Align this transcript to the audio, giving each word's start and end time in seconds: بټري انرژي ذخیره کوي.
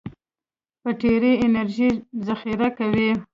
بټري 0.83 1.33
انرژي 1.45 1.89
ذخیره 2.27 2.69
کوي. 2.77 3.09